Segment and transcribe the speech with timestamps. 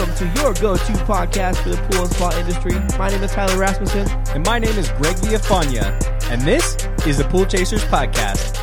[0.00, 2.72] Welcome to your go-to podcast for the pool and spa industry.
[2.98, 4.08] My name is Tyler Rasmussen.
[4.34, 5.92] And my name is Greg Villafania,
[6.30, 6.74] and this
[7.06, 8.56] is the Pool Chasers Podcast.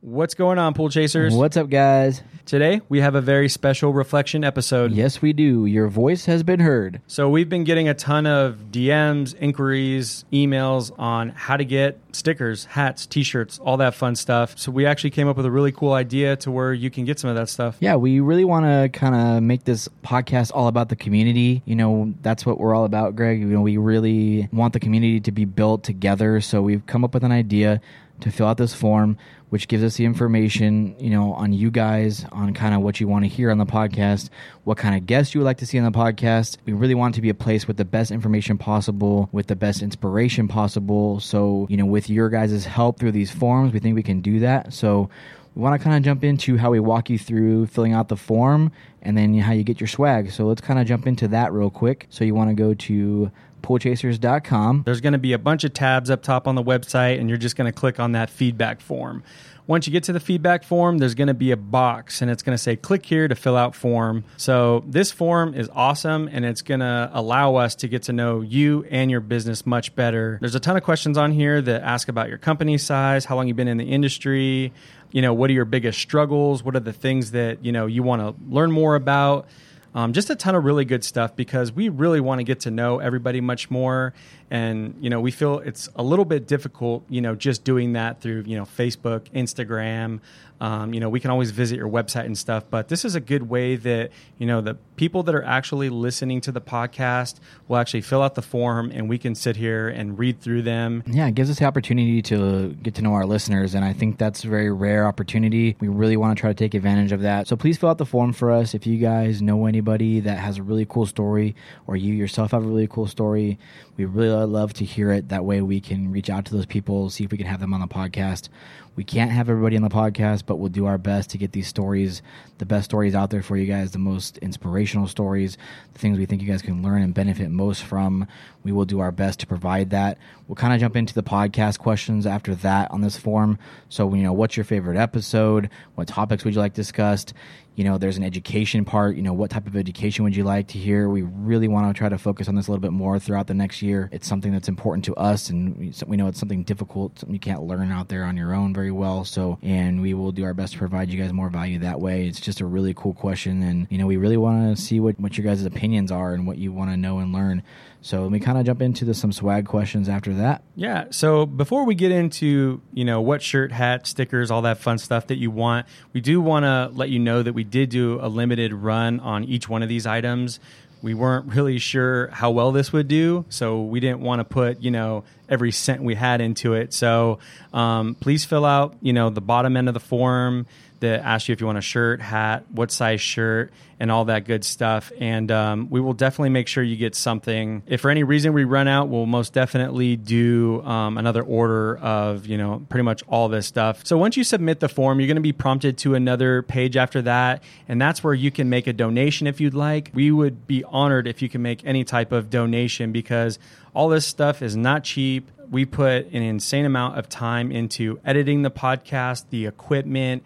[0.00, 1.32] What's going on, Pool Chasers?
[1.32, 2.20] What's up, guys?
[2.46, 4.92] Today, we have a very special reflection episode.
[4.92, 5.64] Yes, we do.
[5.64, 7.00] Your voice has been heard.
[7.06, 12.66] So, we've been getting a ton of DMs, inquiries, emails on how to get stickers,
[12.66, 14.58] hats, t shirts, all that fun stuff.
[14.58, 17.18] So, we actually came up with a really cool idea to where you can get
[17.18, 17.78] some of that stuff.
[17.80, 21.62] Yeah, we really want to kind of make this podcast all about the community.
[21.64, 23.40] You know, that's what we're all about, Greg.
[23.40, 26.42] You know, we really want the community to be built together.
[26.42, 27.80] So, we've come up with an idea
[28.20, 29.18] to fill out this form
[29.54, 33.06] which gives us the information, you know, on you guys, on kind of what you
[33.06, 34.28] want to hear on the podcast,
[34.64, 36.56] what kind of guests you would like to see on the podcast.
[36.64, 39.80] We really want to be a place with the best information possible, with the best
[39.80, 41.20] inspiration possible.
[41.20, 44.40] So, you know, with your guys' help through these forms, we think we can do
[44.40, 44.72] that.
[44.72, 45.08] So,
[45.54, 48.16] we want to kind of jump into how we walk you through filling out the
[48.16, 50.32] form and then how you get your swag.
[50.32, 52.08] So let's kind of jump into that real quick.
[52.10, 53.30] So you want to go to
[53.64, 54.82] poolchasers.com.
[54.84, 57.38] There's going to be a bunch of tabs up top on the website, and you're
[57.38, 59.24] just going to click on that feedback form.
[59.66, 62.42] Once you get to the feedback form, there's going to be a box and it's
[62.42, 64.22] going to say click here to fill out form.
[64.36, 68.42] So this form is awesome and it's going to allow us to get to know
[68.42, 70.36] you and your business much better.
[70.38, 73.48] There's a ton of questions on here that ask about your company size, how long
[73.48, 74.74] you've been in the industry,
[75.12, 78.02] you know, what are your biggest struggles, what are the things that, you know, you
[78.02, 79.46] want to learn more about.
[79.94, 82.70] Um, just a ton of really good stuff because we really want to get to
[82.70, 84.12] know everybody much more.
[84.50, 88.20] And you know we feel it's a little bit difficult you know just doing that
[88.20, 90.20] through you know facebook instagram.
[90.60, 93.20] Um, you know we can always visit your website and stuff but this is a
[93.20, 97.78] good way that you know the people that are actually listening to the podcast will
[97.78, 101.02] actually fill out the form and we can sit here and read through them.
[101.06, 104.18] Yeah it gives us the opportunity to get to know our listeners and i think
[104.18, 105.74] that's a very rare opportunity.
[105.80, 107.48] We really want to try to take advantage of that.
[107.48, 108.74] So please fill out the form for us.
[108.74, 111.54] If you guys know anybody that has a really cool story
[111.86, 113.58] or you yourself have a really cool story
[113.96, 115.28] we really love to hear it.
[115.28, 117.72] That way we can reach out to those people, see if we can have them
[117.72, 118.48] on the podcast.
[118.96, 121.66] We can't have everybody on the podcast, but we'll do our best to get these
[121.66, 122.22] stories,
[122.58, 125.58] the best stories out there for you guys, the most inspirational stories,
[125.92, 128.26] the things we think you guys can learn and benefit most from.
[128.62, 130.18] We will do our best to provide that.
[130.46, 133.58] We'll kind of jump into the podcast questions after that on this form.
[133.88, 135.70] So, you know, what's your favorite episode?
[135.96, 137.34] What topics would you like discussed?
[137.74, 140.68] You know there's an education part you know what type of education would you like
[140.68, 143.18] to hear we really want to try to focus on this a little bit more
[143.18, 146.62] throughout the next year it's something that's important to us and we know it's something
[146.62, 150.14] difficult something you can't learn out there on your own very well so and we
[150.14, 152.66] will do our best to provide you guys more value that way it's just a
[152.66, 155.64] really cool question and you know we really want to see what, what your guys'
[155.64, 157.62] opinions are and what you want to know and learn
[158.04, 160.62] so let me kind of jump into the, some swag questions after that.
[160.76, 161.06] Yeah.
[161.08, 165.28] So before we get into you know what shirt, hat, stickers, all that fun stuff
[165.28, 168.28] that you want, we do want to let you know that we did do a
[168.28, 170.60] limited run on each one of these items.
[171.02, 174.80] We weren't really sure how well this would do, so we didn't want to put
[174.80, 176.92] you know every cent we had into it.
[176.92, 177.38] So
[177.72, 180.66] um, please fill out you know the bottom end of the form
[181.04, 184.44] that asks you if you want a shirt, hat, what size shirt, and all that
[184.44, 185.12] good stuff.
[185.20, 187.82] And um, we will definitely make sure you get something.
[187.86, 192.46] If for any reason we run out, we'll most definitely do um, another order of
[192.46, 194.04] you know pretty much all this stuff.
[194.04, 197.22] So once you submit the form, you're going to be prompted to another page after
[197.22, 200.10] that, and that's where you can make a donation if you'd like.
[200.14, 203.58] We would be honored if you can make any type of donation because
[203.94, 205.50] all this stuff is not cheap.
[205.70, 210.44] We put an insane amount of time into editing the podcast, the equipment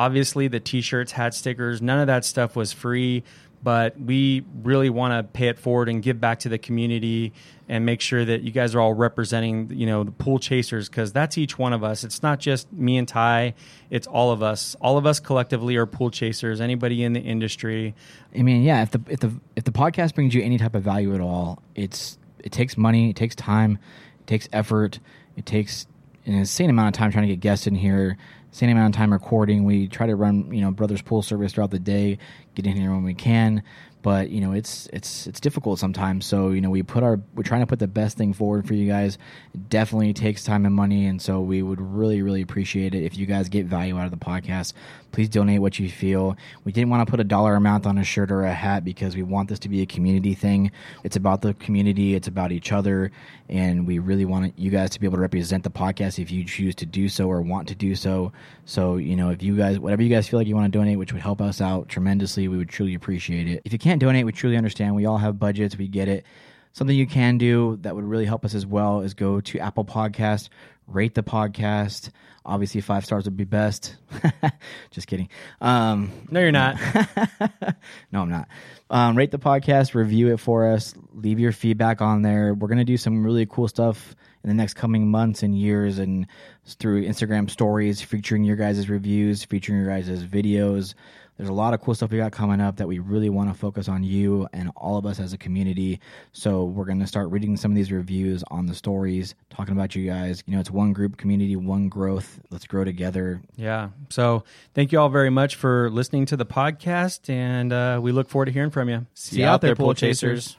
[0.00, 3.22] Obviously, the t shirts, hat stickers, none of that stuff was free,
[3.62, 7.34] but we really want to pay it forward and give back to the community
[7.68, 11.12] and make sure that you guys are all representing, you know, the pool chasers because
[11.12, 12.02] that's each one of us.
[12.02, 13.52] It's not just me and Ty,
[13.90, 14.74] it's all of us.
[14.80, 17.94] All of us collectively are pool chasers, anybody in the industry.
[18.34, 20.82] I mean, yeah, if the if the if the podcast brings you any type of
[20.82, 23.78] value at all, it's it takes money, it takes time,
[24.20, 24.98] it takes effort,
[25.36, 25.86] it takes
[26.26, 28.16] an insane amount of time trying to get guests in here
[28.52, 29.64] same amount of time recording.
[29.64, 32.18] We try to run, you know, Brothers Pool Service throughout the day,
[32.54, 33.62] get in here when we can.
[34.02, 36.24] But you know it's it's it's difficult sometimes.
[36.24, 38.72] So you know we put our we're trying to put the best thing forward for
[38.72, 39.18] you guys.
[39.52, 41.04] It definitely takes time and money.
[41.04, 44.10] And so we would really really appreciate it if you guys get value out of
[44.10, 44.72] the podcast.
[45.12, 46.34] Please donate what you feel.
[46.64, 49.16] We didn't want to put a dollar amount on a shirt or a hat because
[49.16, 50.70] we want this to be a community thing.
[51.04, 52.14] It's about the community.
[52.14, 53.10] It's about each other.
[53.50, 56.44] And we really want you guys to be able to represent the podcast if you
[56.44, 58.32] choose to do so or want to do so
[58.64, 60.98] so you know if you guys whatever you guys feel like you want to donate
[60.98, 64.26] which would help us out tremendously we would truly appreciate it if you can't donate,
[64.26, 64.94] we truly understand.
[64.94, 65.76] We all have budgets.
[65.76, 66.24] We get it.
[66.72, 69.84] Something you can do that would really help us as well is go to Apple
[69.84, 70.48] Podcast,
[70.86, 72.10] rate the podcast.
[72.44, 73.96] Obviously, five stars would be best.
[74.90, 75.28] Just kidding.
[75.60, 76.76] Um, No, you're not.
[78.12, 78.48] no, I'm not.
[78.88, 82.54] Um, rate the podcast, review it for us, leave your feedback on there.
[82.54, 86.26] We're gonna do some really cool stuff in the next coming months and years, and
[86.64, 90.94] through Instagram stories featuring your guys' reviews, featuring your guys' videos.
[91.36, 93.58] There's a lot of cool stuff we got coming up that we really want to
[93.58, 95.98] focus on you and all of us as a community.
[96.32, 99.94] So we're going to start reading some of these reviews on the stories, talking about
[99.94, 100.44] you guys.
[100.46, 102.40] You know, it's one group community, one growth.
[102.50, 103.40] Let's grow together.
[103.56, 103.88] Yeah.
[104.10, 104.44] So
[104.74, 108.46] thank you all very much for listening to the podcast, and uh, we look forward
[108.46, 109.06] to hearing from you.
[109.14, 110.58] See you out there, pool chasers.